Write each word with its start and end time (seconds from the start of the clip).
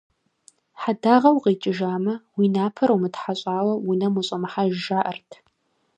Хьэдагъэ 0.81 1.29
укъикӏыжамэ, 1.35 2.13
уи 2.37 2.45
напэр 2.53 2.89
умытхьэщӏауэ 2.95 3.73
унэм 3.89 4.13
ущӏэмыхьэж 4.19 4.71
жаӏэрт. 4.83 5.29